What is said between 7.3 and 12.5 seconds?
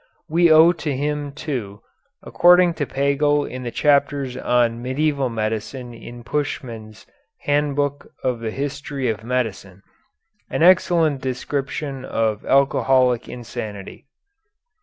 "Handbook of the History of Medicine," an excellent description of